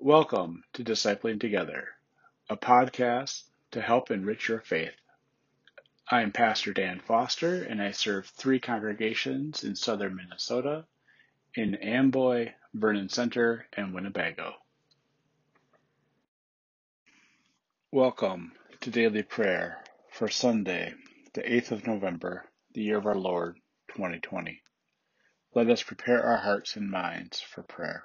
Welcome 0.00 0.62
to 0.74 0.84
Discipling 0.84 1.40
Together, 1.40 1.88
a 2.48 2.56
podcast 2.56 3.42
to 3.72 3.80
help 3.80 4.12
enrich 4.12 4.48
your 4.48 4.60
faith. 4.60 4.94
I 6.08 6.22
am 6.22 6.30
Pastor 6.30 6.72
Dan 6.72 7.00
Foster, 7.00 7.64
and 7.64 7.82
I 7.82 7.90
serve 7.90 8.26
three 8.26 8.60
congregations 8.60 9.64
in 9.64 9.74
southern 9.74 10.14
Minnesota 10.14 10.84
in 11.56 11.74
Amboy, 11.74 12.52
Vernon 12.74 13.08
Center, 13.08 13.66
and 13.72 13.92
Winnebago. 13.92 14.54
Welcome 17.90 18.52
to 18.82 18.90
daily 18.90 19.24
prayer 19.24 19.82
for 20.12 20.28
Sunday, 20.28 20.94
the 21.32 21.42
8th 21.42 21.72
of 21.72 21.86
November, 21.88 22.44
the 22.72 22.82
year 22.82 22.98
of 22.98 23.06
our 23.06 23.18
Lord, 23.18 23.58
2020. 23.88 24.62
Let 25.56 25.68
us 25.68 25.82
prepare 25.82 26.22
our 26.22 26.36
hearts 26.36 26.76
and 26.76 26.88
minds 26.88 27.40
for 27.40 27.64
prayer. 27.64 28.04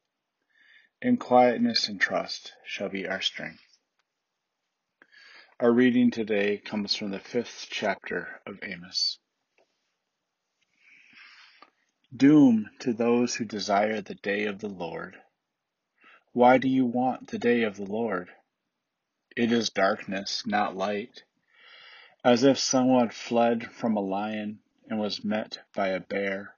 In 1.03 1.17
quietness 1.17 1.87
and 1.87 1.99
trust 1.99 2.53
shall 2.63 2.87
be 2.87 3.07
our 3.07 3.21
strength. 3.21 3.79
Our 5.59 5.71
reading 5.71 6.11
today 6.11 6.59
comes 6.59 6.93
from 6.93 7.09
the 7.09 7.17
fifth 7.17 7.69
chapter 7.71 8.39
of 8.45 8.59
Amos. 8.61 9.17
Doom 12.15 12.69
to 12.81 12.93
those 12.93 13.33
who 13.33 13.45
desire 13.45 14.01
the 14.01 14.13
day 14.13 14.45
of 14.45 14.59
the 14.59 14.69
Lord. 14.69 15.17
Why 16.33 16.59
do 16.59 16.69
you 16.69 16.85
want 16.85 17.29
the 17.29 17.39
day 17.39 17.63
of 17.63 17.77
the 17.77 17.85
Lord? 17.85 18.29
It 19.35 19.51
is 19.51 19.71
darkness, 19.71 20.45
not 20.45 20.75
light, 20.75 21.23
as 22.23 22.43
if 22.43 22.59
someone 22.59 23.09
fled 23.09 23.71
from 23.71 23.97
a 23.97 24.01
lion 24.01 24.59
and 24.87 24.99
was 24.99 25.25
met 25.25 25.61
by 25.73 25.87
a 25.87 25.99
bear, 25.99 26.53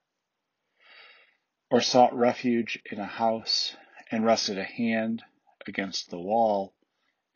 or 1.71 1.79
sought 1.79 2.13
refuge 2.13 2.81
in 2.91 2.99
a 2.99 3.05
house 3.05 3.77
and 4.13 4.23
rested 4.23 4.59
a 4.59 4.63
hand 4.63 5.23
against 5.65 6.11
the 6.11 6.19
wall 6.19 6.71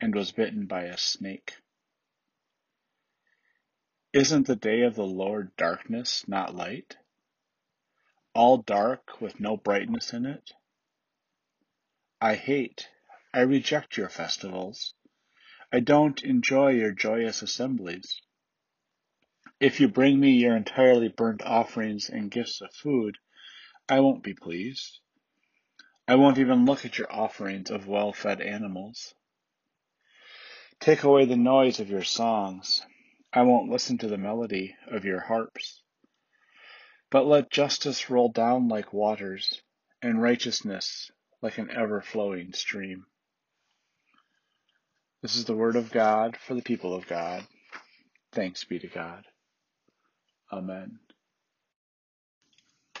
and 0.00 0.14
was 0.14 0.30
bitten 0.30 0.64
by 0.64 0.84
a 0.84 0.96
snake. 0.96 1.54
Isn't 4.12 4.46
the 4.46 4.54
day 4.54 4.82
of 4.82 4.94
the 4.94 5.02
Lord 5.02 5.56
darkness, 5.56 6.28
not 6.28 6.54
light? 6.54 6.96
All 8.32 8.58
dark 8.58 9.20
with 9.20 9.40
no 9.40 9.56
brightness 9.56 10.12
in 10.12 10.24
it? 10.24 10.52
I 12.20 12.36
hate, 12.36 12.88
I 13.34 13.40
reject 13.40 13.96
your 13.96 14.08
festivals. 14.08 14.94
I 15.72 15.80
don't 15.80 16.22
enjoy 16.22 16.74
your 16.74 16.92
joyous 16.92 17.42
assemblies. 17.42 18.22
If 19.58 19.80
you 19.80 19.88
bring 19.88 20.20
me 20.20 20.30
your 20.30 20.56
entirely 20.56 21.08
burnt 21.08 21.42
offerings 21.42 22.08
and 22.08 22.30
gifts 22.30 22.60
of 22.60 22.72
food, 22.72 23.18
I 23.88 23.98
won't 23.98 24.22
be 24.22 24.34
pleased. 24.34 25.00
I 26.08 26.14
won't 26.14 26.38
even 26.38 26.64
look 26.64 26.86
at 26.86 26.96
your 26.96 27.12
offerings 27.12 27.70
of 27.70 27.86
well 27.86 28.14
fed 28.14 28.40
animals. 28.40 29.14
Take 30.80 31.02
away 31.02 31.26
the 31.26 31.36
noise 31.36 31.80
of 31.80 31.90
your 31.90 32.02
songs. 32.02 32.80
I 33.30 33.42
won't 33.42 33.70
listen 33.70 33.98
to 33.98 34.08
the 34.08 34.16
melody 34.16 34.74
of 34.90 35.04
your 35.04 35.20
harps. 35.20 35.82
But 37.10 37.26
let 37.26 37.50
justice 37.50 38.08
roll 38.08 38.30
down 38.30 38.68
like 38.68 38.94
waters, 38.94 39.60
and 40.00 40.22
righteousness 40.22 41.10
like 41.42 41.58
an 41.58 41.70
ever 41.70 42.00
flowing 42.00 42.54
stream. 42.54 43.04
This 45.20 45.36
is 45.36 45.44
the 45.44 45.56
word 45.56 45.76
of 45.76 45.90
God 45.92 46.38
for 46.38 46.54
the 46.54 46.62
people 46.62 46.94
of 46.94 47.06
God. 47.06 47.46
Thanks 48.32 48.64
be 48.64 48.78
to 48.78 48.88
God. 48.88 49.24
Amen. 50.50 51.00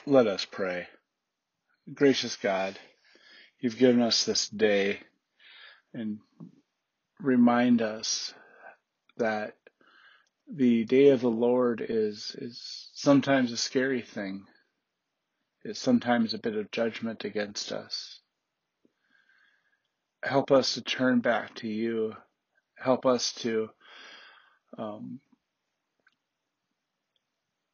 Let 0.04 0.26
us 0.26 0.44
pray. 0.44 0.88
Gracious 1.94 2.36
God, 2.36 2.78
you've 3.60 3.78
given 3.78 4.02
us 4.02 4.24
this 4.24 4.48
day 4.48 5.00
and 5.92 6.18
remind 7.20 7.82
us 7.82 8.34
that 9.16 9.54
the 10.52 10.84
day 10.84 11.08
of 11.10 11.20
the 11.20 11.30
Lord 11.30 11.84
is 11.86 12.34
is 12.38 12.90
sometimes 12.94 13.52
a 13.52 13.56
scary 13.56 14.02
thing. 14.02 14.44
It's 15.64 15.80
sometimes 15.80 16.32
a 16.32 16.38
bit 16.38 16.56
of 16.56 16.70
judgment 16.70 17.24
against 17.24 17.72
us. 17.72 18.20
Help 20.22 20.50
us 20.50 20.74
to 20.74 20.82
turn 20.82 21.20
back 21.20 21.54
to 21.56 21.68
you. 21.68 22.14
Help 22.76 23.04
us 23.06 23.32
to 23.34 23.68
um, 24.78 25.20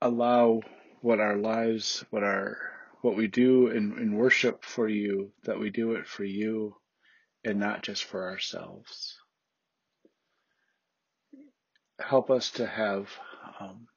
allow 0.00 0.60
what 1.00 1.20
our 1.20 1.36
lives, 1.36 2.04
what 2.10 2.22
our 2.22 2.73
what 3.04 3.16
we 3.16 3.26
do 3.26 3.66
in, 3.66 3.98
in 3.98 4.16
worship 4.16 4.64
for 4.64 4.88
you, 4.88 5.30
that 5.42 5.60
we 5.60 5.68
do 5.68 5.92
it 5.92 6.06
for 6.06 6.24
you 6.24 6.74
and 7.44 7.60
not 7.60 7.82
just 7.82 8.02
for 8.02 8.30
ourselves. 8.30 9.18
Help 12.00 12.30
us 12.30 12.52
to 12.52 12.66
have 12.66 13.10
um, 13.60 13.88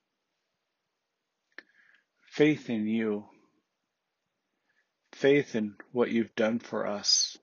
faith 2.30 2.70
in 2.70 2.86
you, 2.86 3.24
faith 5.14 5.56
in 5.56 5.76
what 5.94 6.12
you've 6.12 6.36
done 6.36 6.60
for 6.60 6.86
us, 6.86 7.38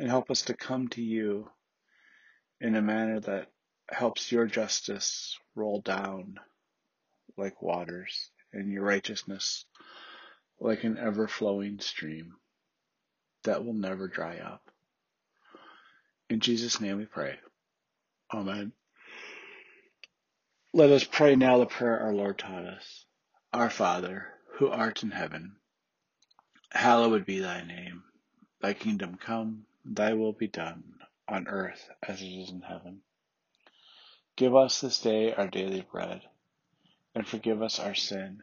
and 0.00 0.08
help 0.08 0.28
us 0.28 0.42
to 0.42 0.54
come 0.54 0.88
to 0.88 1.02
you 1.02 1.48
in 2.60 2.74
a 2.74 2.82
manner 2.82 3.20
that 3.20 3.46
helps 3.88 4.32
your 4.32 4.46
justice 4.46 5.38
roll 5.54 5.80
down 5.82 6.34
like 7.36 7.62
waters 7.62 8.32
and 8.52 8.72
your 8.72 8.82
righteousness 8.82 9.66
like 10.60 10.84
an 10.84 10.98
ever 10.98 11.28
flowing 11.28 11.78
stream 11.80 12.34
that 13.44 13.64
will 13.64 13.74
never 13.74 14.08
dry 14.08 14.38
up. 14.38 14.62
In 16.28 16.40
Jesus' 16.40 16.80
name 16.80 16.98
we 16.98 17.04
pray. 17.06 17.36
Amen. 18.32 18.72
Let 20.72 20.90
us 20.90 21.04
pray 21.04 21.36
now 21.36 21.58
the 21.58 21.66
prayer 21.66 22.00
our 22.00 22.12
Lord 22.12 22.38
taught 22.38 22.64
us. 22.64 23.04
Our 23.52 23.70
Father, 23.70 24.26
who 24.54 24.68
art 24.68 25.02
in 25.02 25.10
heaven, 25.10 25.56
hallowed 26.70 27.24
be 27.24 27.38
thy 27.40 27.62
name. 27.62 28.02
Thy 28.60 28.74
kingdom 28.74 29.16
come, 29.16 29.66
thy 29.84 30.14
will 30.14 30.32
be 30.32 30.48
done, 30.48 30.82
on 31.28 31.46
earth 31.46 31.88
as 32.06 32.20
it 32.20 32.26
is 32.26 32.50
in 32.50 32.62
heaven. 32.62 33.00
Give 34.36 34.54
us 34.54 34.80
this 34.80 35.00
day 35.00 35.32
our 35.32 35.46
daily 35.46 35.86
bread, 35.90 36.22
and 37.14 37.26
forgive 37.26 37.62
us 37.62 37.78
our 37.78 37.94
sin, 37.94 38.42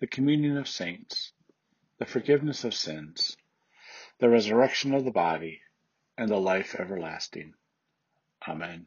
the 0.00 0.06
communion 0.06 0.56
of 0.56 0.68
saints, 0.68 1.32
the 1.98 2.06
forgiveness 2.06 2.64
of 2.64 2.74
sins, 2.74 3.36
the 4.20 4.28
resurrection 4.28 4.94
of 4.94 5.04
the 5.04 5.10
body, 5.10 5.60
and 6.16 6.28
the 6.28 6.36
life 6.36 6.74
everlasting. 6.78 7.54
Amen. 8.46 8.86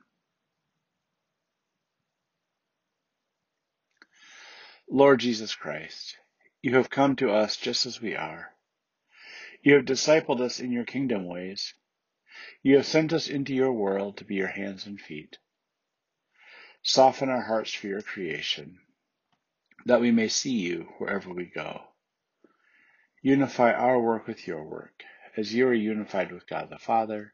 Lord 4.89 5.19
Jesus 5.19 5.55
Christ, 5.55 6.17
you 6.61 6.75
have 6.75 6.89
come 6.89 7.15
to 7.17 7.31
us 7.31 7.55
just 7.57 7.85
as 7.85 8.01
we 8.01 8.15
are. 8.15 8.53
You 9.63 9.75
have 9.75 9.85
discipled 9.85 10.41
us 10.41 10.59
in 10.59 10.71
your 10.71 10.85
kingdom 10.85 11.27
ways. 11.27 11.73
You 12.63 12.77
have 12.77 12.85
sent 12.85 13.13
us 13.13 13.27
into 13.27 13.53
your 13.53 13.71
world 13.71 14.17
to 14.17 14.25
be 14.25 14.35
your 14.35 14.47
hands 14.47 14.85
and 14.85 14.99
feet. 14.99 15.37
Soften 16.83 17.29
our 17.29 17.43
hearts 17.43 17.73
for 17.73 17.87
your 17.87 18.01
creation, 18.01 18.79
that 19.85 20.01
we 20.01 20.11
may 20.11 20.27
see 20.27 20.53
you 20.53 20.87
wherever 20.97 21.33
we 21.33 21.45
go. 21.45 21.81
Unify 23.21 23.73
our 23.73 23.99
work 23.99 24.27
with 24.27 24.47
your 24.47 24.63
work, 24.63 25.03
as 25.37 25.53
you 25.53 25.67
are 25.67 25.73
unified 25.73 26.31
with 26.31 26.47
God 26.47 26.69
the 26.69 26.79
Father 26.79 27.33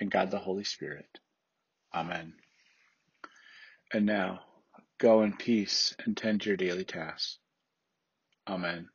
and 0.00 0.10
God 0.10 0.30
the 0.30 0.38
Holy 0.38 0.64
Spirit. 0.64 1.18
Amen. 1.94 2.34
And 3.92 4.06
now, 4.06 4.40
go 4.98 5.22
in 5.22 5.36
peace 5.36 5.94
and 6.04 6.16
tend 6.16 6.44
your 6.44 6.56
daily 6.56 6.84
tasks. 6.84 7.38
Amen. 8.48 8.88